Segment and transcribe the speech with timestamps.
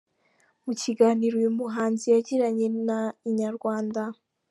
[0.65, 4.01] Mu kiganiro uyu muhanzi yagiranye na inyarwanda.